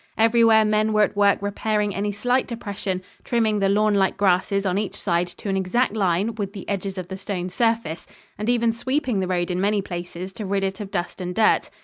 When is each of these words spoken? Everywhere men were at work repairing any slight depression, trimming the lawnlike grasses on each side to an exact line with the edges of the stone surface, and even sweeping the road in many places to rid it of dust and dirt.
Everywhere 0.17 0.65
men 0.65 0.93
were 0.93 1.03
at 1.03 1.15
work 1.15 1.37
repairing 1.43 1.93
any 1.93 2.11
slight 2.11 2.47
depression, 2.47 3.03
trimming 3.23 3.59
the 3.59 3.69
lawnlike 3.69 4.17
grasses 4.17 4.65
on 4.65 4.79
each 4.79 4.95
side 4.95 5.27
to 5.27 5.47
an 5.47 5.55
exact 5.55 5.93
line 5.93 6.33
with 6.33 6.53
the 6.53 6.67
edges 6.67 6.97
of 6.97 7.07
the 7.07 7.17
stone 7.17 7.51
surface, 7.51 8.07
and 8.35 8.49
even 8.49 8.73
sweeping 8.73 9.19
the 9.19 9.27
road 9.27 9.51
in 9.51 9.61
many 9.61 9.83
places 9.83 10.33
to 10.33 10.45
rid 10.47 10.63
it 10.63 10.79
of 10.79 10.89
dust 10.89 11.21
and 11.21 11.35
dirt. 11.35 11.69